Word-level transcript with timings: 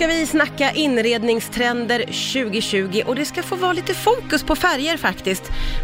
ska 0.00 0.06
vi 0.06 0.26
snacka 0.26 0.72
inredningstrender 0.72 1.98
2020 1.98 3.02
och 3.06 3.14
det 3.14 3.24
ska 3.24 3.42
få 3.42 3.56
vara 3.56 3.72
lite 3.72 3.94
fokus 3.94 4.42
på 4.42 4.56
färger 4.56 4.96
faktiskt. 4.96 5.42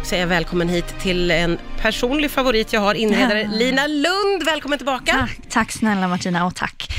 Säger 0.09 0.23
jag 0.23 0.27
välkommen 0.27 0.69
hit 0.69 0.99
till 0.99 1.31
en 1.31 1.57
personlig 1.81 2.31
favorit 2.31 2.73
jag 2.73 2.81
har, 2.81 2.95
inredare 2.95 3.41
Ja. 3.41 3.57
Lina 3.57 3.87
Lund. 3.87 4.43
Välkommen 4.45 4.79
tillbaka. 4.79 5.11
Tack, 5.11 5.39
tack 5.49 5.71
snälla 5.71 6.07
Martina 6.07 6.45
och 6.45 6.55
tack 6.55 6.89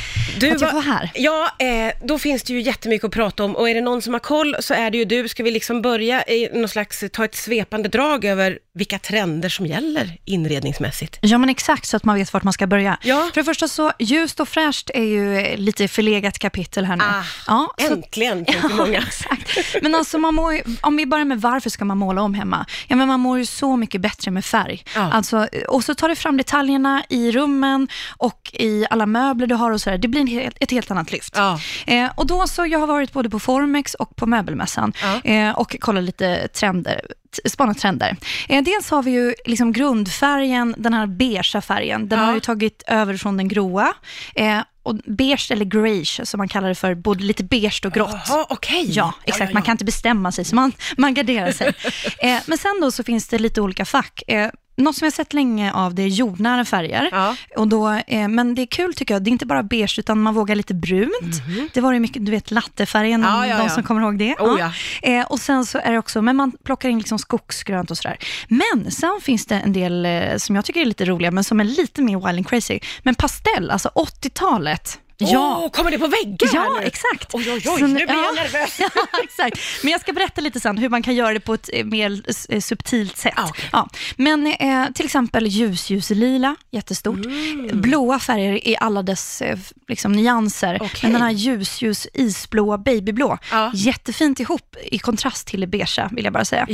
Du 0.40 0.50
att 0.50 0.60
jag 0.60 0.70
får 0.70 0.80
här. 0.80 1.10
Ja, 1.14 1.50
eh, 1.58 1.92
då 2.04 2.18
finns 2.18 2.42
det 2.42 2.52
ju 2.52 2.60
jättemycket 2.60 3.04
att 3.04 3.12
prata 3.12 3.44
om 3.44 3.56
och 3.56 3.70
är 3.70 3.74
det 3.74 3.80
någon 3.80 4.02
som 4.02 4.12
har 4.12 4.20
koll 4.20 4.56
så 4.60 4.74
är 4.74 4.90
det 4.90 4.98
ju 4.98 5.04
du. 5.04 5.28
Ska 5.28 5.42
vi 5.42 5.50
liksom 5.50 5.82
börja 5.82 6.24
i 6.24 6.50
någon 6.52 6.68
slags, 6.68 7.04
ta 7.12 7.24
ett 7.24 7.34
svepande 7.34 7.88
drag 7.88 8.24
över 8.24 8.58
vilka 8.78 8.98
trender 8.98 9.48
som 9.48 9.66
gäller 9.66 10.16
inredningsmässigt? 10.24 11.18
Ja 11.20 11.38
men 11.38 11.48
exakt, 11.48 11.86
så 11.86 11.96
att 11.96 12.04
man 12.04 12.16
vet 12.16 12.32
vart 12.32 12.42
man 12.42 12.52
ska 12.52 12.66
börja. 12.66 12.98
Ja. 13.02 13.28
För 13.34 13.40
det 13.40 13.44
första 13.44 13.68
så, 13.68 13.92
ljust 13.98 14.40
och 14.40 14.48
fräscht 14.48 14.90
är 14.94 15.02
ju 15.04 15.56
lite 15.56 15.88
förlegat 15.88 16.38
kapitel 16.38 16.84
här 16.84 16.96
nu. 16.96 17.04
Ah, 17.04 17.22
ja, 17.46 17.74
så, 17.78 17.92
Äntligen, 17.92 18.44
tänker 18.44 18.68
många. 18.76 18.98
exakt. 19.08 19.58
Men 19.82 19.94
alltså 19.94 20.18
man 20.18 20.34
mår 20.34 20.60
om 20.80 20.96
vi 20.96 21.06
börjar 21.06 21.24
med 21.24 21.40
varför 21.40 21.70
ska 21.70 21.84
man 21.84 21.98
måla 21.98 22.22
om 22.22 22.34
hemma? 22.34 22.66
Ja 22.88 22.96
men 22.96 23.08
man 23.08 23.20
mår 23.20 23.38
ju 23.38 23.46
så 23.46 23.76
mycket 23.76 24.00
bättre 24.00 24.30
med 24.30 24.44
färg. 24.44 24.84
Ja. 24.94 25.12
Alltså, 25.12 25.48
och 25.68 25.84
så 25.84 25.94
tar 25.94 26.08
du 26.08 26.16
fram 26.16 26.36
detaljerna 26.36 27.02
i 27.08 27.30
rummen 27.32 27.88
och 28.16 28.50
i 28.52 28.86
alla 28.90 29.06
möbler 29.06 29.46
du 29.46 29.54
har 29.54 29.70
och 29.70 29.80
sådär. 29.80 29.98
Det 29.98 30.08
blir 30.08 30.26
helt, 30.26 30.56
ett 30.60 30.70
helt 30.70 30.90
annat 30.90 31.12
lyft. 31.12 31.34
Ja. 31.36 31.60
Eh, 31.86 32.10
och 32.14 32.26
då 32.26 32.46
så, 32.46 32.66
jag 32.66 32.78
har 32.78 32.86
varit 32.86 33.12
både 33.12 33.30
på 33.30 33.38
Formex 33.38 33.94
och 33.94 34.16
på 34.16 34.26
möbelmässan 34.26 34.92
Ja. 35.02 35.30
eh, 35.30 35.50
och 35.58 35.76
kollat 35.80 36.04
lite 36.04 36.48
trender, 36.48 37.00
spanat 37.44 37.78
trender. 37.78 38.16
Eh, 38.48 38.62
dels 38.64 38.90
har 38.90 39.02
vi 39.02 39.10
ju 39.10 39.34
liksom 39.44 39.72
grundfärgen, 39.72 40.74
den 40.78 40.94
här 40.94 41.06
beigea 41.06 41.60
färgen. 41.60 42.08
Den 42.08 42.18
Ja. 42.18 42.24
har 42.24 42.34
ju 42.34 42.40
tagit 42.40 42.82
över 42.86 43.16
från 43.16 43.36
den 43.36 43.48
gråa. 43.48 43.94
Eh, 44.34 44.58
och 44.82 44.94
beige 45.04 45.50
eller 45.50 45.64
greige 45.64 46.26
som 46.26 46.38
man 46.38 46.48
kallar 46.48 46.68
det 46.68 46.74
för, 46.74 46.94
både 46.94 47.24
lite 47.24 47.44
beige 47.44 47.80
och 47.86 47.92
grått. 47.92 48.16
Jaha, 48.28 48.46
okej. 48.48 48.84
Ja, 48.90 49.14
exakt. 49.24 49.52
Man 49.52 49.62
kan 49.62 49.72
inte 49.72 49.84
bestämma 49.84 50.32
sig, 50.32 50.44
så 50.44 50.54
man, 50.54 50.72
man 50.96 51.14
garderar 51.14 51.52
sig. 51.52 51.66
eh, 52.18 52.38
men 52.46 52.58
sen 52.58 52.78
då 52.80 52.90
så 52.90 53.04
finns 53.04 53.28
det 53.28 53.38
lite 53.38 53.60
olika 53.60 53.84
fack. 53.84 54.22
Eh, 54.28 54.48
något 54.78 54.96
som 54.96 55.06
jag 55.06 55.12
sett 55.12 55.32
länge 55.32 55.72
av 55.72 55.94
det 55.94 56.02
är 56.02 56.08
jordnära 56.08 56.64
färger. 56.64 57.08
Ja. 57.12 57.36
Och 57.56 57.68
då, 57.68 57.88
eh, 58.06 58.28
men 58.28 58.54
det 58.54 58.62
är 58.62 58.66
kul 58.66 58.94
tycker 58.94 59.14
jag. 59.14 59.22
Det 59.22 59.30
är 59.30 59.32
inte 59.32 59.46
bara 59.46 59.62
beige, 59.62 59.98
utan 59.98 60.22
man 60.22 60.34
vågar 60.34 60.54
lite 60.54 60.74
brunt. 60.74 61.42
Det 61.74 61.80
var 61.80 61.92
ju 61.92 62.00
mycket, 62.00 62.26
du 62.26 62.30
vet, 62.30 62.50
lattefärgen. 62.50 63.22
Ja, 63.22 63.46
ja, 63.46 63.58
de 63.58 63.68
som 63.68 63.82
kommer 63.82 64.00
ihåg 64.00 64.18
det. 64.18 64.34
Oh. 64.34 64.70
Eh, 65.02 65.26
och 65.26 65.40
sen 65.40 65.66
så 65.66 65.78
är 65.78 65.92
det 65.92 65.98
också, 65.98 66.22
men 66.22 66.36
man 66.36 66.52
plockar 66.64 66.88
in 66.88 66.98
liksom 66.98 67.18
skogsgrönt 67.18 67.90
och 67.90 67.96
sådär. 67.96 68.18
Men 68.48 68.90
sen 68.90 69.18
finns 69.22 69.46
det 69.46 69.54
en 69.54 69.72
del 69.72 70.06
eh, 70.06 70.36
som 70.36 70.56
jag 70.56 70.64
tycker 70.64 70.80
är 70.80 70.84
lite 70.84 71.04
roliga, 71.04 71.30
men 71.30 71.44
som 71.44 71.60
är 71.60 71.64
lite 71.64 72.02
mer 72.02 72.16
wild 72.16 72.38
and 72.38 72.48
crazy. 72.48 72.80
Men 73.02 73.14
pastell, 73.14 73.70
alltså 73.70 73.90
80-talet. 73.94 74.98
Åh, 75.20 75.68
kommer 75.70 75.90
det 75.90 75.98
på 75.98 76.06
väggar 76.06 76.50
Ja, 76.54 76.60
här 76.60 76.80
nu? 76.80 76.86
exakt. 76.86 77.34
Oj, 77.34 77.52
oj, 77.52 77.62
oj, 77.68 77.82
nu 77.82 77.88
blir 77.94 78.06
jag 78.08 78.16
ja. 78.16 78.42
nervös. 78.42 78.78
Ja, 78.94 79.18
exakt. 79.22 79.58
Men 79.82 79.92
jag 79.92 80.00
ska 80.00 80.12
berätta 80.12 80.40
lite 80.40 80.60
sen 80.60 80.78
hur 80.78 80.88
man 80.88 81.02
kan 81.02 81.14
göra 81.14 81.32
det 81.34 81.40
på 81.40 81.54
ett 81.54 81.70
eh, 81.72 81.84
mer 81.84 82.22
eh, 82.48 82.60
subtilt 82.60 83.16
sätt. 83.16 83.32
Ah, 83.36 83.46
okej. 83.48 83.68
Ja. 83.72 83.88
Men 84.16 84.46
eh, 84.46 84.86
till 84.94 85.04
exempel 85.04 85.46
ljus-ljuslila, 85.46 86.56
jättestort. 86.70 87.24
Mm. 87.26 87.80
Blåa 87.80 88.18
färger 88.18 88.68
i 88.68 88.76
alla 88.80 89.02
dess 89.02 89.42
eh, 89.42 89.58
liksom, 89.88 90.12
nyanser. 90.12 90.78
Okej. 90.82 91.00
Men 91.02 91.12
den 91.12 91.22
här 91.22 91.30
ljus-ljus 91.30 92.06
isblå, 92.14 92.78
babyblå, 92.78 93.38
Ja. 93.50 93.70
jättefint 93.74 94.40
ihop 94.40 94.76
i 94.84 94.98
kontrast 94.98 95.46
till 95.46 95.60
det 95.60 95.66
beigea, 95.66 96.08
vill 96.12 96.24
jag 96.24 96.32
bara 96.32 96.44
säga. 96.44 96.66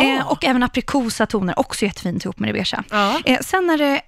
Eh, 0.00 0.26
och 0.28 0.44
även 0.44 0.62
aprikosa 0.62 1.26
toner, 1.26 1.58
också 1.58 1.84
jättefint 1.84 2.24
ihop 2.24 2.38
med 2.38 2.48
det 2.48 2.52
beigea. 2.52 2.84
Ja. 2.90 3.20
Eh, 3.24 3.38
sen 3.40 3.70
är 3.70 3.78
det 3.78 4.02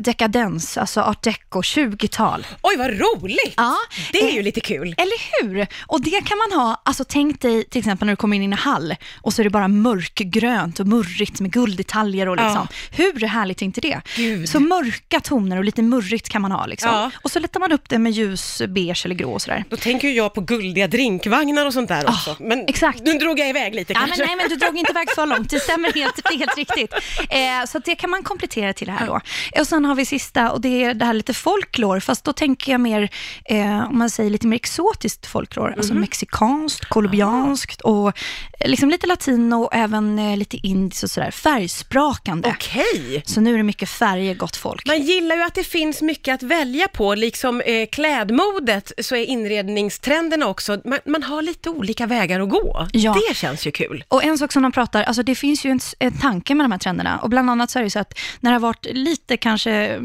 dekadens, 0.00 0.76
alltså 0.78 1.00
art 1.00 1.22
deco, 1.22 1.60
20-tal. 1.62 2.46
Oj, 2.62 2.76
vad 2.76 2.86
roligt! 2.90 3.11
Ja. 3.56 3.76
Det 4.12 4.18
är 4.18 4.28
Eh, 4.28 4.34
ju 4.34 4.42
lite 4.42 4.60
kul. 4.60 4.94
eller 4.98 5.42
hur? 5.42 5.66
Och 5.86 6.00
det 6.02 6.24
kan 6.26 6.38
man 6.38 6.60
ha, 6.60 6.82
alltså 6.84 7.04
tänk 7.08 7.40
dig 7.40 7.64
till 7.64 7.78
exempel 7.78 8.06
när 8.06 8.12
du 8.12 8.16
kommer 8.16 8.36
in 8.36 8.42
i 8.42 8.44
en 8.44 8.52
hall 8.52 8.94
och 9.20 9.32
så 9.32 9.42
är 9.42 9.44
det 9.44 9.50
bara 9.50 9.68
mörkgrönt 9.68 10.80
och 10.80 10.86
murrigt 10.86 11.40
med 11.40 11.52
gulddetaljer 11.52 12.28
och 12.28 12.36
liksom. 12.36 12.68
Hur 12.90 13.26
härligt 13.26 13.62
är 13.62 13.66
inte 13.66 13.80
det? 13.80 14.00
Gud. 14.16 14.48
Så 14.48 14.60
mörka 14.60 15.20
toner 15.20 15.56
och 15.58 15.64
lite 15.64 15.82
murrigt 15.82 16.28
kan 16.28 16.42
man 16.42 16.52
ha 16.52 16.66
liksom. 16.66 16.90
Ja. 16.90 17.10
Och 17.22 17.30
så 17.30 17.38
lättar 17.38 17.60
man 17.60 17.72
upp 17.72 17.88
det 17.88 17.98
med 17.98 18.12
ljus 18.12 18.62
beige 18.68 19.02
eller 19.04 19.14
grå 19.14 19.32
och 19.32 19.42
sådär. 19.42 19.64
Då 19.70 19.76
tänker 19.76 20.08
jag 20.08 20.34
på 20.34 20.40
guldiga 20.40 20.86
drinkvagnar 20.86 21.66
och 21.66 21.72
sånt 21.72 21.88
där 21.88 22.08
också. 22.08 22.36
Men 22.40 22.58
Ah, 22.60 22.64
exakt. 22.68 23.00
nu 23.02 23.12
drog 23.18 23.38
jag 23.38 23.48
iväg 23.48 23.74
lite 23.74 23.92
Ja, 23.92 24.00
men, 24.00 24.18
nej, 24.18 24.36
men 24.36 24.48
du 24.48 24.56
drog 24.56 24.78
inte 24.78 24.92
iväg 24.92 25.10
för 25.14 25.26
långt. 25.26 25.50
Det 25.50 25.60
stämmer 25.60 25.92
helt, 25.92 26.14
det 26.24 26.34
är 26.34 26.38
helt 26.38 26.56
riktigt. 26.56 26.92
Eh, 27.30 27.66
så 27.68 27.78
det 27.78 27.94
kan 27.94 28.10
man 28.10 28.22
komplettera 28.22 28.72
till 28.72 28.86
det 28.86 28.92
här 28.92 29.06
då. 29.06 29.20
Och 29.60 29.66
sen 29.66 29.84
har 29.84 29.94
vi 29.94 30.04
sista 30.04 30.50
och 30.50 30.60
det 30.60 30.84
är 30.84 30.94
det 30.94 31.04
här 31.04 31.14
lite 31.14 31.34
folklore, 31.34 32.00
fast 32.00 32.24
då 32.24 32.32
tänker 32.32 32.72
jag 32.72 32.80
mer, 32.80 33.01
eh, 33.44 33.90
om 33.90 33.98
man 33.98 34.10
säger 34.10 34.30
lite 34.30 34.46
mer 34.46 34.56
exotiskt 34.56 35.26
folklore, 35.26 35.74
alltså 35.74 35.94
mexikanskt, 35.94 36.84
colombianskt 36.84 37.80
och 37.80 38.08
eh, 38.08 38.70
liksom 38.70 38.90
lite 38.90 39.06
latino 39.06 39.54
och 39.54 39.74
även 39.74 40.18
eh, 40.18 40.36
lite 40.36 40.56
indiskt 40.56 41.02
och 41.02 41.10
sådär. 41.10 41.30
Färgsprakande. 41.30 42.54
Okej. 42.56 43.22
Så 43.26 43.40
nu 43.40 43.54
är 43.54 43.56
det 43.56 43.62
mycket 43.62 43.88
färger, 43.88 44.34
gott 44.34 44.56
folk. 44.56 44.86
Man 44.86 45.02
gillar 45.02 45.36
ju 45.36 45.42
att 45.42 45.54
det 45.54 45.64
finns 45.64 46.02
mycket 46.02 46.34
att 46.34 46.42
välja 46.42 46.88
på, 46.88 47.14
liksom 47.14 47.60
eh, 47.60 47.86
klädmodet 47.92 48.92
så 48.98 49.16
är 49.16 49.24
inredningstrenderna 49.24 50.46
också, 50.46 50.80
man, 50.84 50.98
man 51.06 51.22
har 51.22 51.42
lite 51.42 51.70
olika 51.70 52.06
vägar 52.06 52.40
att 52.40 52.50
gå. 52.50 52.88
Ja. 52.92 53.16
Det 53.28 53.36
känns 53.36 53.66
ju 53.66 53.70
kul. 53.70 54.04
Och 54.08 54.24
en 54.24 54.38
sak 54.38 54.52
som 54.52 54.62
de 54.62 54.72
pratar, 54.72 55.02
alltså 55.02 55.22
det 55.22 55.34
finns 55.34 55.64
ju 55.64 55.70
en, 55.70 55.80
en 55.98 56.18
tanke 56.18 56.54
med 56.54 56.64
de 56.64 56.72
här 56.72 56.78
trenderna. 56.78 57.18
Och 57.18 57.30
bland 57.30 57.50
annat 57.50 57.70
så 57.70 57.78
är 57.78 57.82
det 57.82 57.90
så 57.90 57.98
att 57.98 58.18
när 58.40 58.50
det 58.50 58.54
har 58.54 58.60
varit 58.60 58.86
lite 58.90 59.36
kanske 59.36 60.00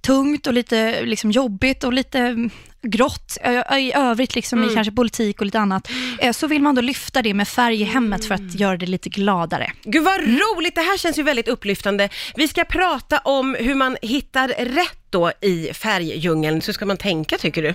tungt 0.00 0.46
och 0.46 0.52
lite 0.52 1.02
liksom 1.04 1.30
jobbigt 1.30 1.84
och 1.84 1.92
lite 1.92 2.18
mm, 2.18 2.50
grått 2.82 3.38
i 3.78 3.92
övrigt, 3.92 4.34
liksom 4.34 4.64
i 4.64 4.74
kanske 4.74 4.92
politik 4.92 5.40
och 5.40 5.46
lite 5.46 5.58
annat, 5.58 5.90
eh, 6.18 6.32
så 6.32 6.46
vill 6.46 6.62
man 6.62 6.74
då 6.74 6.82
lyfta 6.82 7.22
det 7.22 7.34
med 7.34 7.48
färg 7.48 7.80
i 7.80 7.84
hemmet 7.84 8.24
för 8.24 8.34
att 8.34 8.54
göra 8.54 8.76
det 8.76 8.86
lite 8.86 9.08
gladare. 9.08 9.72
Gud 9.82 10.04
vad 10.04 10.20
roligt, 10.20 10.74
det 10.74 10.80
här 10.80 10.98
känns 10.98 11.18
ju 11.18 11.22
väldigt 11.22 11.48
upplyftande. 11.48 12.08
Vi 12.34 12.48
ska 12.48 12.64
prata 12.64 13.18
om 13.18 13.56
hur 13.60 13.74
man 13.74 13.96
hittar 14.02 14.48
rätt 14.48 15.00
då 15.10 15.32
i 15.40 15.74
färgdjungeln. 15.74 16.62
Så 16.62 16.72
ska 16.72 16.86
man 16.86 16.96
tänka 16.96 17.38
tycker 17.38 17.62
du? 17.62 17.74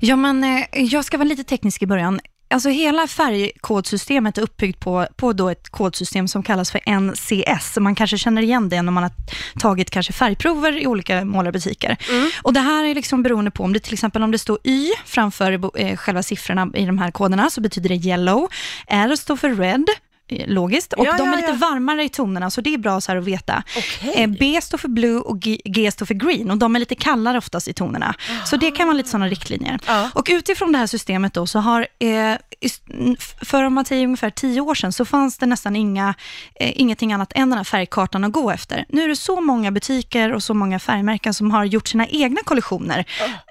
Ja, 0.00 0.16
men 0.16 0.44
eh, 0.44 0.66
jag 0.72 1.04
ska 1.04 1.18
vara 1.18 1.28
lite 1.28 1.44
teknisk 1.44 1.82
i 1.82 1.86
början. 1.86 2.20
Alltså 2.54 2.68
hela 2.68 3.06
färgkodsystemet 3.06 4.38
är 4.38 4.42
uppbyggt 4.42 4.80
på, 4.80 5.06
på 5.16 5.32
då 5.32 5.48
ett 5.48 5.68
kodsystem 5.68 6.28
som 6.28 6.42
kallas 6.42 6.70
för 6.70 7.00
NCS. 7.00 7.76
Man 7.80 7.94
kanske 7.94 8.18
känner 8.18 8.42
igen 8.42 8.68
det 8.68 8.82
när 8.82 8.92
man 8.92 9.02
har 9.02 9.12
tagit 9.60 9.90
kanske 9.90 10.12
färgprover 10.12 10.82
i 10.82 10.86
olika 10.86 11.24
målarbutiker. 11.24 11.96
Och 12.42 12.52
det 12.52 12.60
här 12.60 12.84
är 12.84 12.94
liksom 12.94 13.22
beroende 13.22 13.50
på 13.50 13.62
om 13.62 13.72
det 13.72 13.80
till 13.80 13.92
exempel 13.92 14.22
om 14.22 14.30
det 14.30 14.38
står 14.38 14.58
Y 14.64 14.90
framför 15.04 15.78
eh, 15.80 15.96
själva 15.96 16.22
siffrorna 16.22 16.70
i 16.74 16.86
de 16.86 16.98
här 16.98 17.10
koderna 17.10 17.50
så 17.50 17.60
betyder 17.60 17.88
det 17.88 17.94
yellow. 17.94 18.48
R 18.86 19.16
står 19.16 19.36
för 19.36 19.54
red, 19.54 19.86
logiskt. 20.46 20.92
Och 20.92 21.06
Ja, 21.06 21.16
de 21.16 21.28
är 21.28 21.32
ja, 21.32 21.36
lite 21.36 21.50
ja. 21.50 21.56
varmare 21.56 22.04
i 22.04 22.08
tonerna, 22.08 22.50
så 22.50 22.60
det 22.60 22.74
är 22.74 22.78
bra 22.78 23.00
så 23.00 23.16
att 23.16 23.24
veta. 23.24 23.62
Okej. 23.76 24.12
Eh, 24.22 24.30
B 24.30 24.60
står 24.62 24.78
för 24.78 24.88
blue 24.88 25.20
och 25.20 25.40
G, 25.40 25.60
G 25.64 25.90
står 25.90 26.06
för 26.06 26.14
green 26.14 26.50
och 26.50 26.58
de 26.58 26.76
är 26.76 26.80
lite 26.80 26.94
kallare 26.94 27.38
oftast 27.38 27.68
i 27.68 27.72
tonerna. 27.72 28.14
Så 28.44 28.56
det 28.56 28.70
kan 28.70 28.86
vara 28.86 28.96
lite 28.96 29.08
sådana 29.08 29.28
riktlinjer. 29.28 29.78
Och 30.14 30.26
utifrån 30.30 30.72
det 30.72 30.78
här 30.78 30.86
systemet 30.86 31.34
då 31.34 31.46
så 31.46 31.58
har, 31.58 31.86
eh, 31.98 32.34
för 33.42 33.64
om 33.64 33.74
man 33.74 33.84
säger 33.84 34.04
ungefär 34.04 34.30
tio 34.30 34.60
år 34.60 34.74
sedan, 34.74 34.92
så 34.92 35.04
fanns 35.04 35.38
det 35.38 35.46
nästan 35.46 35.76
inga, 35.76 36.14
eh, 36.54 36.80
ingenting 36.80 37.12
annat 37.12 37.32
än 37.34 37.50
den 37.50 37.56
här 37.56 37.64
färgkartan 37.64 38.24
att 38.24 38.32
gå 38.32 38.50
efter. 38.50 38.84
Nu 38.88 39.02
är 39.02 39.08
det 39.08 39.16
så 39.16 39.40
många 39.40 39.70
butiker 39.70 40.32
och 40.32 40.42
så 40.42 40.54
många 40.54 40.78
färgmärken 40.78 41.34
som 41.34 41.50
har 41.50 41.64
gjort 41.64 41.88
sina 41.88 42.06
egna 42.06 42.40
kollektioner. 42.44 43.04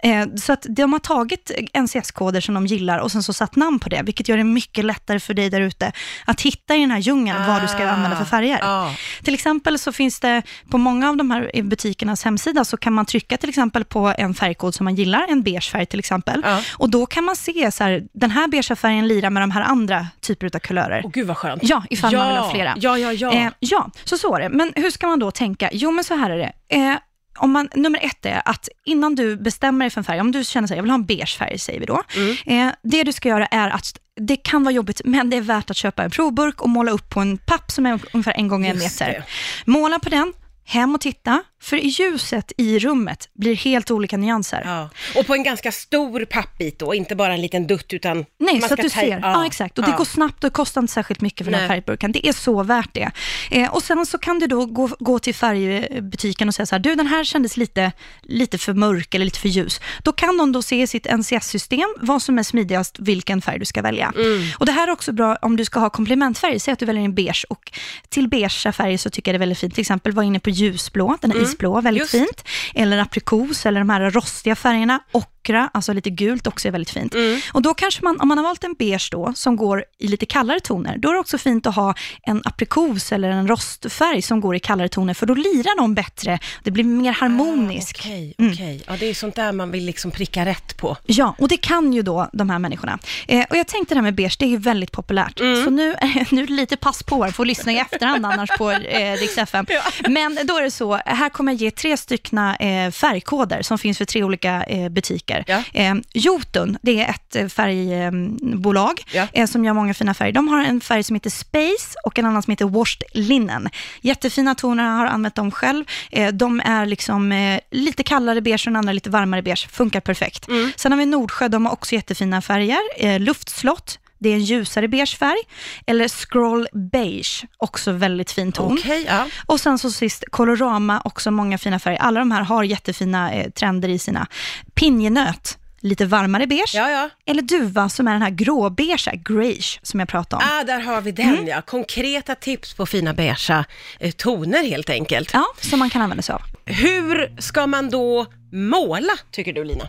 Eh, 0.04 0.28
så 0.36 0.54
att 0.54 0.66
de 0.70 0.94
har 0.94 1.00
tagit 1.00 1.52
NCS-koder 1.74 2.42
som 2.42 2.54
de 2.54 2.66
gillar 2.68 3.00
och 3.00 3.12
sen 3.12 3.24
så 3.24 3.34
satt 3.34 3.56
namn 3.56 3.80
på 3.80 3.90
det, 3.90 4.02
vilket 4.04 4.30
gör 4.30 4.38
det 4.38 4.44
mycket 4.44 4.86
lättare 4.86 5.20
för 5.20 5.34
dig 5.34 5.50
där 5.50 5.62
ute 5.62 5.92
att 6.26 6.42
hitta 6.42 6.73
i 6.78 6.80
den 6.82 6.92
här 6.92 7.00
djungeln 7.00 7.48
vad 7.48 7.62
du 7.62 7.68
ska 7.68 7.84
Ah. 7.86 7.90
använda 7.90 8.18
för 8.18 8.26
färger. 8.26 8.60
Ja. 8.62 8.92
Till 9.24 9.34
exempel 9.34 9.80
så 9.80 9.92
finns 9.92 10.20
det 10.20 10.42
på 10.70 10.78
många 10.78 11.10
av 11.10 11.18
de 11.18 11.32
här 11.32 11.62
butikernas 11.64 12.24
hemsida 12.24 12.66
så 12.66 12.78
kan 12.78 12.94
man 12.94 13.06
trycka 13.06 13.38
till 13.38 13.50
exempel 13.50 13.86
på 13.86 14.14
en 14.18 14.34
färgkod 14.34 14.76
som 14.76 14.84
man 14.84 14.96
gillar, 14.96 15.26
en 15.30 15.44
beige 15.44 15.72
färg 15.72 15.86
till 15.86 16.00
exempel. 16.00 16.42
Ja. 16.46 16.62
Och 16.78 16.90
då 16.90 17.06
kan 17.06 17.24
man 17.24 17.36
se 17.36 17.72
så 17.72 17.84
här, 17.84 18.04
den 18.14 18.32
här 18.32 18.48
beigea 18.48 18.76
färgen 18.76 19.08
lirar 19.08 19.30
med 19.30 19.44
de 19.44 19.52
här 19.52 19.62
andra 19.62 20.08
typer 20.22 20.50
av 20.56 20.60
kulörer. 20.60 21.02
Åh 21.06 21.12
gud 21.12 21.28
vad 21.28 21.38
skönt. 21.38 21.64
Ja, 21.66 21.84
ifall 21.90 22.16
man 22.16 22.28
vill 22.28 22.38
ha 22.38 22.52
flera. 22.52 22.74
Ja, 22.78 22.98
ja, 22.98 23.12
ja. 23.14 23.34
Eh, 23.34 23.50
ja, 23.60 23.90
så 24.04 24.18
så 24.18 24.36
är 24.36 24.40
det. 24.42 24.50
Men 24.50 24.74
hur 24.76 24.90
ska 24.90 25.08
man 25.08 25.20
då 25.20 25.32
tänka? 25.32 25.70
Jo, 25.74 25.92
men 25.92 26.04
så 26.04 26.16
här 26.16 26.30
är 26.30 26.38
det. 26.38 26.76
Eh, 26.76 26.96
om 27.38 27.52
man, 27.52 27.70
nummer 27.76 28.00
ett 28.06 28.26
är 28.26 28.42
att 28.46 28.70
innan 28.86 29.16
du 29.16 29.36
bestämmer 29.38 29.86
dig 29.86 29.90
för 29.90 30.00
en 30.02 30.06
färg, 30.06 30.20
om 30.22 30.32
du 30.32 30.44
känner 30.44 30.68
sig, 30.68 30.78
jag 30.78 30.84
vill 30.84 30.90
ha 30.92 30.96
en 30.96 31.06
beige 31.06 31.38
färg, 31.38 31.60
säger 31.60 31.80
vi 31.80 31.86
då. 31.86 32.04
Mm. 32.16 32.68
Eh, 32.68 32.74
det 32.84 33.04
du 33.04 33.14
ska 33.14 33.30
göra 33.30 33.46
är 33.46 33.70
att 33.70 33.98
det 34.22 34.38
kan 34.38 34.64
vara 34.64 34.74
jobbigt, 34.74 35.02
men 35.06 35.30
det 35.30 35.38
är 35.38 35.42
värt 35.42 35.70
att 35.70 35.78
köpa 35.78 36.04
en 36.04 36.10
provburk 36.10 36.62
och 36.62 36.70
måla 36.70 36.92
upp 36.92 37.10
på 37.10 37.20
en 37.20 37.38
papp 37.38 37.72
som 37.72 37.86
är 37.86 38.00
ungefär 38.14 38.34
en 38.34 38.48
gång 38.48 38.66
en 38.66 38.78
meter. 38.78 39.26
Måla 39.66 40.00
på 40.00 40.10
den, 40.10 40.34
hem 40.66 40.96
och 40.96 41.02
titta, 41.02 41.44
för 41.64 41.78
ljuset 41.78 42.52
i 42.58 42.80
rummet 42.80 43.30
blir 43.34 43.56
helt 43.56 43.92
olika 43.92 44.18
nyanser. 44.18 44.62
Ja. 44.66 44.90
Och 45.20 45.28
på 45.28 45.34
en 45.34 45.44
ganska 45.44 45.72
stor 45.72 46.26
pappbit 46.26 46.80
då, 46.80 46.94
inte 46.94 47.16
bara 47.16 47.34
en 47.34 47.42
liten 47.42 47.68
dutt 47.68 47.94
utan 47.94 48.26
Nej, 48.40 48.62
så 48.62 48.74
att 48.74 48.80
du 48.82 48.90
ser. 48.90 49.20
Ja, 49.24 49.46
exakt. 49.46 49.78
Och 49.78 49.86
det 49.86 49.92
ja. 49.92 49.98
går 49.98 50.06
snabbt 50.06 50.44
och 50.44 50.50
det 50.50 50.54
kostar 50.54 50.82
inte 50.82 50.94
särskilt 50.94 51.22
mycket 51.22 51.46
för 51.46 51.52
den 51.52 51.60
här 51.60 51.68
Nej. 51.68 51.78
färgburken. 51.78 52.12
Det 52.12 52.28
är 52.28 52.34
så 52.34 52.64
värt 52.64 52.94
det. 52.94 53.12
Eh, 53.52 53.74
och 53.74 53.84
sen 53.84 54.06
så 54.06 54.18
kan 54.18 54.40
du 54.40 54.48
då 54.48 54.66
gå, 54.66 54.90
gå 55.00 55.20
till 55.20 55.36
färgbutiken 55.36 56.48
och 56.48 56.56
säga 56.56 56.66
så 56.66 56.76
här, 56.76 56.80
du 56.80 56.96
den 56.96 57.08
här 57.08 57.24
kändes 57.24 57.58
lite, 57.58 57.92
lite 58.22 58.58
för 58.58 58.74
mörk 58.74 59.16
eller 59.16 59.26
lite 59.26 59.40
för 59.40 59.50
ljus. 59.50 59.82
Då 60.04 60.12
kan 60.12 60.38
de 60.38 60.52
då 60.52 60.62
se 60.62 60.82
i 60.82 60.88
sitt 60.88 61.06
NCS-system 61.06 61.96
vad 61.98 62.22
som 62.22 62.40
är 62.40 62.44
smidigast, 62.44 62.96
vilken 63.00 63.42
färg 63.42 63.60
du 63.60 63.66
ska 63.66 63.82
välja. 63.82 64.14
Mm. 64.16 64.48
Och 64.58 64.66
det 64.66 64.72
här 64.72 64.88
är 64.88 64.92
också 64.92 65.12
bra 65.12 65.38
om 65.42 65.58
du 65.58 65.66
ska 65.66 65.80
ha 65.80 65.90
komplementfärg. 65.90 66.60
Säg 66.60 66.72
att 66.72 66.80
du 66.80 66.86
väljer 66.86 67.04
en 67.04 67.16
beige 67.16 67.46
och 67.50 67.72
till 68.10 68.28
beigea 68.28 68.72
färger 68.72 68.98
så 68.98 69.10
tycker 69.10 69.32
jag 69.32 69.34
det 69.34 69.38
är 69.38 69.40
väldigt 69.40 69.60
fint. 69.60 69.74
Till 69.74 69.82
exempel 69.82 70.12
var 70.12 70.24
inne 70.24 70.40
på 70.40 70.50
ljusblå, 70.50 71.18
den 71.22 71.32
här 71.32 71.53
isblå, 71.54 71.82
väldigt 71.82 72.02
Just. 72.02 72.12
fint. 72.12 72.44
Eller 72.76 72.98
aprikos 72.98 73.66
eller 73.66 73.80
de 73.80 73.90
här 73.90 74.10
rostiga 74.10 74.56
färgerna. 74.56 75.00
Ockra, 75.44 75.70
alltså 75.74 75.94
lite 75.94 76.10
gult 76.10 76.48
också 76.48 76.68
är 76.68 76.72
väldigt 76.72 76.90
fint. 76.90 77.16
Och 77.54 77.62
då 77.62 77.74
kanske 77.74 78.04
man, 78.04 78.20
om 78.20 78.28
man 78.28 78.38
har 78.38 78.46
valt 78.46 78.64
en 78.64 78.74
beige 78.74 79.10
då, 79.12 79.34
som 79.36 79.56
går 79.56 79.86
i 80.00 80.08
lite 80.08 80.26
kallare 80.26 80.60
toner, 80.60 80.98
då 80.98 81.10
är 81.10 81.14
det 81.14 81.20
också 81.20 81.38
fint 81.38 81.68
att 81.68 81.76
ha 81.76 81.94
en 82.22 82.42
aprikos 82.46 83.12
eller 83.12 83.30
en 83.30 83.48
rostfärg 83.48 84.22
som 84.22 84.42
går 84.42 84.56
i 84.56 84.60
kallare 84.60 84.90
toner, 84.90 85.14
för 85.14 85.26
då 85.26 85.34
lirar 85.34 85.78
de 85.78 85.96
bättre. 85.96 86.40
Det 86.64 86.72
blir 86.72 86.84
mer 86.84 87.12
harmoniskt. 87.12 88.00
Ah, 88.00 88.08
Okej, 88.10 88.34
okej. 88.52 88.84
Ja, 88.88 88.94
det 89.00 89.06
är 89.10 89.14
sånt 89.14 89.36
där 89.36 89.52
man 89.52 89.72
vill 89.72 89.86
liksom 89.86 90.12
pricka 90.12 90.46
rätt 90.46 90.78
på. 90.78 90.98
Ja, 91.06 91.36
och 91.38 91.48
det 91.48 91.58
kan 91.58 91.94
ju 91.94 92.02
då 92.02 92.30
de 92.34 92.50
här 92.50 92.60
människorna. 92.60 93.00
Eh, 93.28 93.46
och 93.50 93.58
jag 93.58 93.68
tänkte 93.68 93.94
det 93.94 93.98
här 93.98 94.04
med 94.04 94.16
beige, 94.16 94.36
det 94.40 94.46
är 94.46 94.50
ju 94.50 94.58
väldigt 94.58 94.92
populärt. 94.92 95.40
Så 95.40 95.70
nu, 95.70 95.96
nu 96.32 96.44
är 96.44 96.48
det 96.48 96.54
lite 96.54 96.78
pass 96.78 97.04
på 97.04 97.28
er, 97.28 97.32
får 97.32 97.46
lyssna 97.46 97.72
i 97.72 97.78
efterhand 97.78 98.26
annars 98.26 98.50
på 98.58 98.72
eh, 98.72 99.14
Rix 99.18 99.38
FM. 99.38 99.66
Men 100.10 100.40
då 100.44 100.58
är 100.58 100.62
det 100.62 100.72
så, 100.72 101.00
här 101.06 101.30
kommer 101.30 101.52
jag 101.52 101.62
ge 101.62 101.72
tre 101.72 101.98
styckna 101.98 102.56
eh, 102.56 102.92
färgkoder 102.92 103.62
som 103.62 103.78
finns 103.78 103.98
för 103.98 104.06
tre 104.06 104.24
olika 104.24 104.64
eh, 104.64 104.90
butiker. 104.90 105.33
Ja. 105.48 105.64
Eh, 105.74 105.94
Jotun, 106.14 106.78
det 106.82 107.02
är 107.04 107.10
ett 107.10 107.36
eh, 107.36 107.48
färgbolag 107.48 109.02
Ja. 109.12 109.28
eh, 109.34 109.46
som 109.48 109.66
gör 109.66 109.74
många 109.74 109.94
fina 109.94 110.14
färger. 110.14 110.32
De 110.34 110.48
har 110.48 110.64
en 110.64 110.82
färg 110.82 111.04
som 111.04 111.14
heter 111.16 111.30
Space 111.30 111.98
och 112.04 112.20
en 112.20 112.26
annan 112.26 112.44
som 112.44 112.52
heter 112.52 112.66
Washed 112.66 113.04
Linen. 113.14 113.70
Jättefina 114.02 114.56
toner, 114.56 114.84
jag 114.84 114.92
har 114.92 115.06
använt 115.06 115.36
dem 115.36 115.52
själv. 115.52 115.86
Eh, 116.12 116.28
de 116.34 116.60
är 116.66 116.86
liksom 116.86 117.32
eh, 117.32 117.60
lite 117.72 118.04
kallare 118.04 118.42
beige 118.42 118.68
och 118.68 118.72
den 118.72 118.76
andra 118.76 118.94
lite 118.94 119.10
varmare 119.10 119.42
beige. 119.42 119.68
Funkar 119.72 120.00
perfekt. 120.00 120.48
Sen 120.76 120.92
har 120.92 121.00
vi 121.00 121.06
Nordsjö, 121.06 121.48
de 121.48 121.66
har 121.66 121.74
också 121.74 121.96
jättefina 121.96 122.42
färger. 122.42 122.80
Eh, 122.98 123.20
luftslott, 123.20 124.00
det 124.24 124.30
är 124.30 124.34
en 124.34 124.44
ljusare 124.44 124.88
beige 124.88 125.18
färg. 125.18 125.40
Eller 125.86 126.08
Scroll 126.08 126.68
Beige, 126.74 127.46
också 127.58 127.92
väldigt 127.92 128.32
fin 128.32 128.52
ton. 128.52 128.78
Okej, 128.80 129.06
ja. 129.08 129.28
Och 129.46 129.60
sen 129.60 129.78
så 129.78 129.92
sist 129.92 130.24
Colorama, 130.32 131.02
också 131.06 131.32
många 131.32 131.58
fina 131.58 131.80
färger. 131.80 132.00
Alla 132.00 132.20
de 132.20 132.32
här 132.32 132.44
har 132.44 132.64
jättefina 132.64 133.34
eh, 133.34 133.50
trender 133.52 133.90
i 133.90 134.00
sina. 134.00 134.28
Pinjenöt, 134.74 135.58
lite 135.80 136.06
varmare 136.06 136.48
beige. 136.48 136.72
Ja, 136.76 136.90
ja. 136.90 137.10
Eller 137.26 137.42
duva 137.42 137.90
som 137.90 138.08
är 138.08 138.14
den 138.14 138.22
här 138.22 138.30
gråbeige, 138.30 139.12
greige, 139.16 139.80
som 139.82 140.00
jag 140.00 140.10
pratade 140.10 140.44
om. 140.44 140.50
Ah, 140.52 140.64
där 140.64 140.80
har 140.80 141.02
vi 141.02 141.12
den 141.12 141.48
ja. 141.48 141.62
Konkreta 141.62 142.36
tips 142.36 142.74
på 142.74 142.86
fina 142.86 143.14
beigea 143.14 143.66
eh, 144.00 144.12
toner 144.12 144.64
helt 144.64 144.90
enkelt. 144.90 145.34
Ja, 145.34 145.46
som 145.62 145.80
man 145.80 145.90
kan 145.90 146.02
använda 146.02 146.24
sig 146.24 146.36
av. 146.36 146.42
Hur 146.66 147.42
ska 147.42 147.68
man 147.68 147.90
då 147.90 148.26
måla, 148.52 149.14
tycker 149.32 149.54
du 149.54 149.64
Lina? 149.64 149.88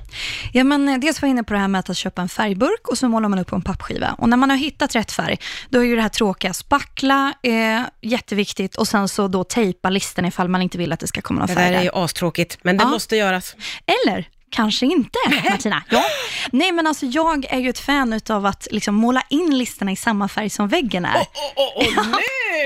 Ja, 0.52 0.64
men 0.64 0.88
eh, 0.88 0.98
dels 0.98 1.22
var 1.22 1.26
jag 1.26 1.30
inne 1.30 1.44
på 1.44 1.52
det 1.54 1.60
här 1.60 1.68
med 1.68 1.90
att 1.90 1.96
köpa 1.96 2.22
en 2.22 2.28
färgburk 2.28 2.88
och 2.88 2.98
så 2.98 3.08
målar 3.08 3.28
man 3.28 3.38
upp 3.38 3.46
på 3.48 3.56
en 3.56 3.62
pappskiva. 3.62 4.14
Och 4.18 4.28
när 4.28 4.36
man 4.36 4.50
har 4.50 4.56
hittat 4.56 4.94
rätt 4.94 5.12
färg, 5.12 5.36
då 5.68 5.78
är 5.80 5.84
ju 5.84 5.96
det 5.96 6.02
här 6.02 6.08
tråkiga 6.08 6.52
spackla 6.54 7.32
eh, 7.42 7.80
jätteviktigt 8.02 8.76
och 8.76 8.88
sen 8.88 9.08
så 9.08 9.28
då 9.28 9.44
tejpa 9.44 9.90
listan 9.90 10.24
ifall 10.24 10.48
man 10.48 10.62
inte 10.62 10.78
vill 10.78 10.92
att 10.92 11.00
det 11.00 11.06
ska 11.06 11.20
komma 11.22 11.38
någon 11.40 11.46
Det 11.48 11.54
färg 11.54 11.64
där 11.64 11.72
är 11.72 11.76
där. 11.76 11.84
ju 11.84 11.90
astråkigt, 12.04 12.58
men 12.62 12.76
det 12.76 12.84
Ja. 12.84 12.88
måste 12.90 13.16
göras. 13.16 13.56
Eller 14.06 14.28
kanske 14.50 14.86
inte, 14.86 15.18
Martina. 15.50 15.82
Ja. 15.90 16.04
Nej, 16.52 16.72
men 16.72 16.86
alltså 16.86 17.06
jag 17.06 17.44
är 17.50 17.58
ju 17.58 17.68
ett 17.70 17.78
fan 17.78 18.20
av 18.28 18.46
att 18.46 18.68
liksom 18.70 18.94
måla 18.94 19.22
in 19.30 19.58
listorna 19.58 19.92
i 19.92 19.96
samma 19.96 20.28
färg 20.28 20.50
som 20.50 20.68
väggen 20.68 21.04
är. 21.04 21.16
Åh, 21.16 21.26
åh, 21.56 21.72
åh, 21.76 22.06
nu! 22.06 22.12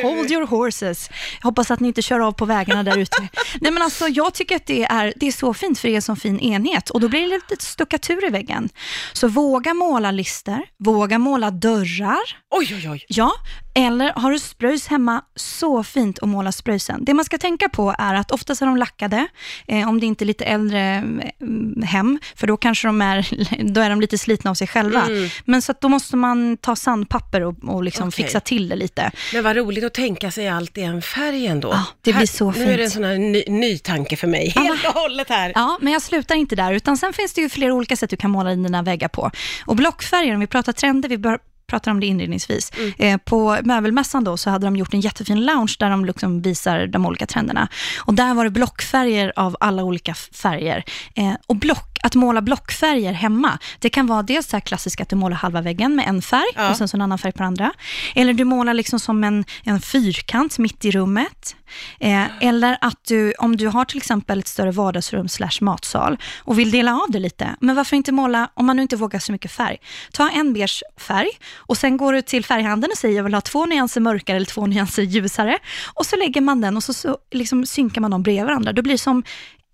Hold 0.02 0.30
your 0.30 0.46
horses. 0.46 1.10
Jag 1.40 1.46
hoppas 1.46 1.70
att 1.70 1.80
ni 1.80 1.88
inte 1.88 2.02
kör 2.02 2.20
av 2.20 2.32
på 2.32 2.44
vägarna 2.44 2.82
där 2.82 2.98
ute. 2.98 3.28
Nej, 3.60 3.72
men 3.72 3.82
alltså, 3.82 4.08
jag 4.08 4.34
tycker 4.34 4.56
att 4.56 4.66
det 4.66 4.84
är, 4.84 5.12
det 5.16 5.26
är 5.26 5.32
så 5.32 5.54
fint, 5.54 5.78
för 5.78 5.88
det 5.88 5.94
är 5.94 5.96
en 5.96 6.02
sån 6.02 6.16
fin 6.16 6.40
enhet. 6.40 6.90
Och 6.90 7.00
då 7.00 7.08
blir 7.08 7.20
det 7.20 7.28
lite 7.28 7.64
stuckatur 7.64 8.26
i 8.26 8.30
väggen. 8.30 8.68
Så 9.12 9.28
våga 9.28 9.74
måla 9.74 10.10
lister, 10.10 10.64
våga 10.78 11.18
måla 11.18 11.50
dörrar. 11.50 12.36
Oj, 12.50 12.74
oj, 12.74 12.90
oj. 12.90 13.04
Ja, 13.08 13.32
eller 13.74 14.12
har 14.16 14.32
du 14.32 14.38
spröjs 14.38 14.86
hemma, 14.86 15.22
så 15.36 15.84
fint 15.84 16.18
att 16.18 16.28
måla 16.28 16.52
spröjsen. 16.52 17.04
Det 17.04 17.14
man 17.14 17.24
ska 17.24 17.38
tänka 17.38 17.68
på 17.68 17.94
är 17.98 18.14
att 18.14 18.30
oftast 18.30 18.62
är 18.62 18.66
de 18.66 18.76
lackade, 18.76 19.26
eh, 19.66 19.88
om 19.88 20.00
det 20.00 20.06
inte 20.06 20.24
är 20.24 20.26
lite 20.26 20.44
äldre 20.44 20.96
eh, 20.96 21.84
hem, 21.84 22.18
för 22.36 22.46
då 22.46 22.56
kanske 22.56 22.88
de 22.88 23.02
är, 23.02 23.28
då 23.72 23.80
är 23.80 23.90
de 23.90 24.00
lite 24.00 24.18
slitna 24.18 24.50
av 24.50 24.54
sig 24.54 24.66
själva. 24.66 25.06
Men 25.44 25.62
så 25.62 25.74
då 25.80 25.88
måste 25.88 26.16
man 26.16 26.56
ta 26.56 26.76
sandpapper 26.76 27.40
och, 27.40 27.54
och 27.64 27.84
liksom 27.84 28.08
Okej. 28.08 28.24
fixa 28.24 28.40
till 28.40 28.68
det 28.68 28.76
lite. 28.76 29.10
Men 29.32 29.44
vad 29.44 29.56
roligt 29.56 29.77
att 29.84 29.94
tänka 29.94 30.30
sig 30.30 30.48
allt 30.48 30.78
i 30.78 30.82
en 30.82 31.02
färg 31.02 31.46
ändå. 31.46 31.68
Ja, 31.72 31.84
det 32.02 32.12
blir 32.12 32.26
så 32.26 32.50
Nu 32.50 32.62
är 32.62 32.66
det 32.66 32.72
fint. 32.72 32.80
en 32.80 32.90
sån 32.90 33.04
här 33.04 33.18
ny, 33.18 33.44
ny 33.48 33.78
tanke 33.78 34.16
för 34.16 34.26
mig, 34.26 34.48
helt 34.56 34.84
och 34.86 34.92
hållet 34.92 35.28
här. 35.28 35.52
Ja, 35.54 35.78
men 35.80 35.92
jag 35.92 36.02
slutar 36.02 36.34
inte 36.34 36.56
där, 36.56 36.72
utan 36.72 36.96
sen 36.96 37.12
finns 37.12 37.32
det 37.32 37.40
ju 37.40 37.48
flera 37.48 37.74
olika 37.74 37.96
sätt 37.96 38.10
du 38.10 38.16
kan 38.16 38.30
måla 38.30 38.52
in 38.52 38.62
dina 38.62 38.82
väggar 38.82 39.08
på. 39.08 39.30
Och 39.66 39.76
blockfärger, 39.76 40.34
om 40.34 40.40
vi 40.40 40.46
pratar 40.46 40.72
trender, 40.72 41.08
vi 41.08 41.18
bör 41.18 41.38
pratar 41.70 41.90
om 41.90 42.00
det 42.00 42.06
inledningsvis. 42.06 42.70
Eh, 42.98 43.16
på 43.16 43.58
möbelmässan 43.62 44.24
då 44.24 44.36
så 44.36 44.50
hade 44.50 44.66
de 44.66 44.76
gjort 44.76 44.94
en 44.94 45.00
jättefin 45.00 45.46
lounge 45.46 45.76
där 45.78 45.90
de 45.90 46.04
liksom 46.04 46.42
visar 46.42 46.86
de 46.86 47.06
olika 47.06 47.26
trenderna. 47.26 47.68
Och 47.98 48.14
där 48.14 48.34
var 48.34 48.44
det 48.44 48.50
blockfärger 48.50 49.32
av 49.36 49.56
alla 49.60 49.84
olika 49.84 50.14
färger. 50.14 50.84
Eh, 51.14 51.32
och 51.46 51.56
block, 51.56 51.97
att 52.02 52.14
måla 52.14 52.42
blockfärger 52.42 53.12
hemma, 53.12 53.58
det 53.78 53.88
kan 53.90 54.06
vara 54.06 54.22
dels 54.22 54.46
så 54.48 54.60
klassiskt 54.60 55.00
att 55.00 55.08
du 55.08 55.16
målar 55.16 55.36
halva 55.36 55.60
väggen 55.60 55.96
med 55.96 56.08
en 56.08 56.22
färg 56.22 56.44
Ja. 56.56 56.70
och 56.70 56.76
sen 56.76 56.88
så 56.88 56.96
en 56.96 57.00
annan 57.02 57.18
färg 57.18 57.32
på 57.32 57.44
andra. 57.44 57.72
Eller 58.14 58.32
du 58.32 58.44
målar 58.44 58.74
liksom 58.74 59.00
som 59.00 59.24
en, 59.24 59.44
en 59.64 59.80
fyrkant 59.80 60.58
mitt 60.58 60.84
i 60.84 60.90
rummet. 60.90 61.56
Eh, 62.00 62.24
eller 62.40 62.78
att 62.80 63.04
du, 63.08 63.32
om 63.38 63.56
du 63.56 63.66
har 63.66 63.84
till 63.84 63.96
exempel 63.96 64.38
ett 64.38 64.48
större 64.48 64.70
vardagsrum 64.70 65.28
slash 65.28 65.58
matsal 65.60 66.16
och 66.38 66.58
vill 66.58 66.70
dela 66.70 66.94
av 66.94 67.10
det 67.10 67.18
lite, 67.18 67.56
men 67.60 67.76
varför 67.76 67.96
inte 67.96 68.12
måla, 68.12 68.50
om 68.54 68.66
man 68.66 68.76
nu 68.76 68.82
inte 68.82 68.96
vågar 68.96 69.18
så 69.18 69.32
mycket 69.32 69.50
färg, 69.52 69.76
ta 70.12 70.30
en 70.30 70.52
beige 70.52 70.82
färg 70.96 71.28
och 71.56 71.76
sen 71.76 71.96
går 71.96 72.12
du 72.12 72.22
till 72.22 72.44
färghandeln 72.44 72.90
och 72.92 72.98
säger 72.98 73.16
jag 73.16 73.24
vill 73.24 73.34
ha 73.34 73.40
två 73.40 73.66
nyanser 73.66 74.00
mörkare 74.00 74.36
eller 74.36 74.46
två 74.46 74.66
nyanser 74.66 75.02
ljusare 75.02 75.58
och 75.94 76.06
så 76.06 76.16
lägger 76.16 76.40
man 76.40 76.60
den 76.60 76.76
och 76.76 76.82
så, 76.84 76.92
så 76.94 77.18
liksom 77.30 77.66
synkar 77.66 78.00
man 78.00 78.10
dem 78.10 78.22
bredvid 78.22 78.44
varandra. 78.44 78.72
Då 78.72 78.82
blir 78.82 78.94
det 78.94 78.98
som 78.98 79.22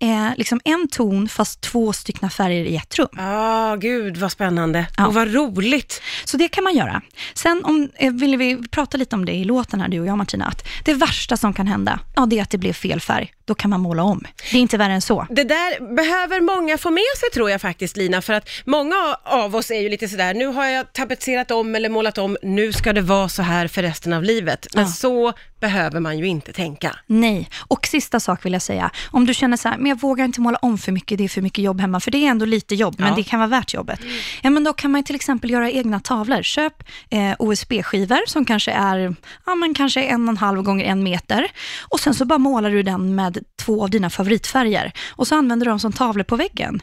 eh, 0.01 0.37
liksom 0.37 0.61
en 0.63 0.87
ton 0.87 1.29
fast 1.29 1.61
två 1.61 1.93
stycken 1.93 2.29
färger 2.29 2.65
i 2.65 2.75
ett 2.75 2.99
rum. 2.99 3.07
Ja, 3.17 3.75
gud 3.79 4.17
vad 4.17 4.31
spännande. 4.31 4.87
Ja. 4.97 5.07
Och 5.07 5.13
vad 5.13 5.33
roligt. 5.33 6.01
Så 6.25 6.37
det 6.37 6.47
kan 6.47 6.63
man 6.63 6.75
göra. 6.75 7.01
Sen 7.33 7.61
om, 7.65 7.89
eh, 7.95 8.13
vill 8.13 8.37
vi 8.37 8.67
prata 8.67 8.97
lite 8.97 9.15
om 9.15 9.25
det 9.25 9.33
i 9.33 9.43
låten 9.43 9.81
här, 9.81 9.87
du 9.87 9.99
och 9.99 10.05
jag 10.05 10.17
Martina, 10.17 10.45
att 10.45 10.67
det 10.85 10.93
värsta 10.93 11.37
som 11.37 11.53
kan 11.53 11.67
hända, 11.67 11.99
ja 12.15 12.25
det 12.25 12.39
är 12.39 12.41
att 12.41 12.49
det 12.49 12.57
blir 12.57 12.73
fel 12.73 13.01
färg. 13.01 13.31
Då 13.47 13.55
kan 13.55 13.69
man 13.69 13.79
måla 13.81 14.03
om. 14.03 14.23
Det 14.51 14.57
är 14.57 14.61
inte 14.61 14.77
värre 14.77 14.93
än 14.93 15.01
så. 15.01 15.27
Det 15.29 15.43
där 15.43 15.95
behöver 15.95 16.41
många 16.41 16.77
få 16.77 16.89
med 16.91 17.03
sig 17.19 17.29
tror 17.33 17.49
jag 17.51 17.61
faktiskt 17.61 17.97
Lina, 17.97 18.21
för 18.21 18.33
att 18.33 18.49
många 18.65 18.95
av 19.23 19.55
oss 19.55 19.71
är 19.71 19.79
ju 19.81 19.89
lite 19.89 20.07
sådär, 20.07 20.33
nu 20.33 20.45
har 20.47 20.65
jag 20.65 20.93
tapetserat 20.93 21.51
om 21.51 21.75
eller 21.75 21.89
målat 21.89 22.17
om, 22.17 22.37
nu 22.41 22.73
ska 22.73 22.93
det 22.93 23.01
vara 23.01 23.29
så 23.29 23.41
här 23.41 23.67
för 23.67 23.81
resten 23.81 24.13
av 24.13 24.23
livet. 24.23 24.67
Men 24.73 24.83
Ja. 24.83 24.89
så 24.89 25.33
behöver 25.59 25.99
man 25.99 26.17
ju 26.19 26.25
inte 26.27 26.53
tänka. 26.53 26.95
Nej. 27.07 27.49
Och 27.67 27.85
sista 27.87 28.19
sak 28.19 28.45
vill 28.45 28.53
jag 28.53 28.61
säga, 28.61 28.91
om 29.11 29.25
du 29.25 29.33
känner 29.33 29.57
så 29.57 29.69
här, 29.69 29.77
men 29.77 29.85
jag 29.89 29.99
vågar 29.99 30.25
inte 30.25 30.41
måla 30.41 30.57
om 30.61 30.77
för 30.77 30.91
mycket, 30.91 31.17
det 31.17 31.23
är 31.23 31.29
för 31.29 31.41
mycket 31.41 31.63
jobb 31.63 31.81
hemma, 31.81 31.99
för 31.99 32.11
det 32.11 32.17
är 32.17 32.29
ändå 32.31 32.45
lite 32.45 32.75
jobb, 32.75 32.95
men 32.97 33.07
Ja. 33.09 33.15
det 33.15 33.23
kan 33.23 33.39
vara 33.39 33.49
värt 33.49 33.73
jobbet. 33.73 33.99
Ja, 34.41 34.49
men 34.49 34.63
då 34.63 34.73
kan 34.73 34.91
man 34.91 35.03
till 35.03 35.15
exempel 35.15 35.51
göra 35.51 35.71
egna 35.71 35.99
tavlor. 35.99 36.41
Köp 36.43 36.73
eh, 37.09 37.33
OSB-skivor 37.39 38.19
som 38.27 38.45
kanske 38.45 38.71
är 38.71 39.15
ja, 39.45 39.55
men 39.55 39.73
kanske 39.73 40.03
en 40.03 40.23
och 40.27 40.29
en 40.31 40.37
halv 40.37 40.61
gånger 40.61 40.85
en 40.85 41.03
meter 41.03 41.47
och 41.81 41.99
sen 41.99 42.13
så 42.13 42.25
bara 42.25 42.39
målar 42.39 42.69
du 42.69 42.83
den 42.83 43.15
med 43.15 43.34
två 43.65 43.83
av 43.83 43.89
dina 43.89 44.09
favoritfärger 44.09 44.91
och 45.09 45.27
så 45.27 45.35
använder 45.35 45.65
du 45.65 45.69
dem 45.69 45.79
som 45.79 45.91
tavlor 45.93 46.23
på 46.23 46.35
väggen. 46.35 46.81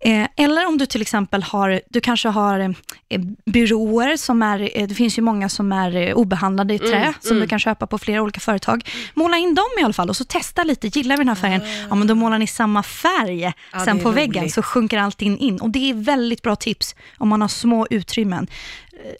Eh, 0.00 0.26
eller 0.36 0.66
om 0.66 0.78
du 0.78 0.86
till 0.86 1.02
exempel 1.02 1.42
har, 1.42 1.80
du 1.90 2.00
kanske 2.00 2.28
har 2.28 2.60
eh, 2.60 3.20
byråer 3.46 4.16
som 4.16 4.42
är, 4.42 4.78
eh, 4.78 4.88
det 4.88 4.94
finns 4.94 5.18
ju 5.18 5.22
många 5.22 5.48
som 5.48 5.72
är 5.72 5.96
eh, 5.96 6.14
obehandlade 6.14 6.74
i 6.74 6.78
trä, 6.78 7.14
som 7.20 7.40
du 7.40 7.46
kan 7.46 7.58
köpa 7.58 7.86
på 7.86 7.98
flera 7.98 8.22
olika 8.22 8.40
företag. 8.40 8.88
Måla 9.14 9.36
in 9.36 9.54
dem 9.54 9.64
i 9.80 9.82
alla 9.82 9.92
fall 9.92 10.08
och 10.08 10.16
så 10.16 10.24
testa 10.24 10.64
lite, 10.64 10.88
gillar 10.88 11.16
vi 11.16 11.20
den 11.20 11.28
här 11.28 11.34
färgen? 11.34 11.62
Ja, 11.88 11.94
men 11.94 12.06
då 12.08 12.14
målar 12.14 12.38
ni 12.38 12.46
samma 12.46 12.82
färg 12.82 13.52
Ja, 13.72 13.84
sen 13.84 14.00
på 14.00 14.10
väggen 14.10 14.42
roligt. 14.42 14.54
så 14.54 14.62
sjunker 14.62 14.98
allting 14.98 15.38
in. 15.38 15.60
Och 15.60 15.70
det 15.70 15.90
är 15.90 15.94
väldigt 15.94 16.42
bra 16.42 16.56
tips 16.56 16.94
om 17.18 17.28
man 17.28 17.40
har 17.40 17.48
små 17.48 17.86
utrymmen. 17.90 18.46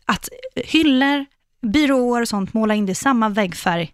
Att 0.06 0.28
hyllor, 0.56 1.26
byråer 1.66 2.22
och 2.22 2.28
sånt, 2.28 2.54
måla 2.54 2.74
in 2.74 2.86
det 2.86 2.92
i 2.92 2.94
samma 2.94 3.28
väggfärg 3.28 3.92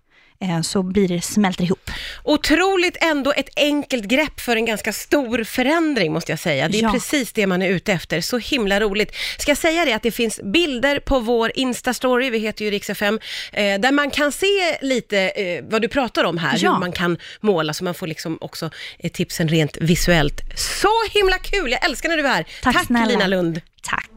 så 0.65 0.83
blir 0.83 1.09
det, 1.09 1.21
smälter 1.25 1.65
ihop. 1.65 1.91
Otroligt 2.23 2.97
ändå 3.01 3.33
ett 3.33 3.49
enkelt 3.57 4.05
grepp 4.05 4.41
för 4.41 4.57
en 4.57 4.65
ganska 4.67 4.93
stor 4.93 5.45
förändring 5.45 6.13
måste 6.13 6.33
jag 6.33 6.39
säga. 6.39 6.69
Det 6.69 6.79
är 6.79 6.83
Ja. 6.83 6.93
precis 6.93 7.33
det 7.33 7.47
man 7.47 7.63
är 7.63 7.69
ute 7.69 7.93
efter. 7.93 8.21
Så 8.21 8.39
himla 8.39 8.81
roligt. 8.81 9.15
Ska 9.39 9.51
jag 9.51 9.59
säga 9.59 9.85
det 9.85 9.93
att 9.93 10.03
det 10.03 10.11
finns 10.11 10.41
bilder 10.43 10.99
på 11.01 11.19
vår 11.21 11.53
Insta-story, 11.55 12.31
vi 12.31 12.39
heter 12.39 12.65
ju 12.65 12.71
Rix 12.71 12.91
FM, 12.91 13.19
eh, 13.53 13.81
där 13.81 13.93
man 13.93 14.11
kan 14.11 14.33
se 14.33 14.79
lite 14.83 15.19
eh, 15.19 15.65
vad 15.69 15.83
du 15.83 15.89
pratar 15.89 16.25
om 16.25 16.39
här, 16.39 16.59
Ja. 16.61 16.73
hur 16.73 16.81
man 16.81 16.93
kan 16.93 17.19
måla, 17.41 17.73
så 17.75 17.85
man 17.85 17.95
får 17.95 18.07
liksom 18.07 18.39
också 18.41 18.71
eh, 18.99 19.11
tipsen 19.11 19.49
rent 19.49 19.77
visuellt. 19.81 20.41
Så 20.57 20.89
himla 21.11 21.39
kul! 21.39 21.71
Jag 21.73 21.85
älskar 21.85 22.09
när 22.09 22.17
du 22.17 22.23
är 22.27 22.29
här. 22.29 22.47
Tack 22.63 22.87
snälla. 22.87 23.07
Lina 23.07 23.27
Lund. 23.27 23.61
Tack. 23.83 24.11